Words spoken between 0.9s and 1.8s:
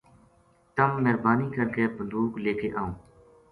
مہربانی کر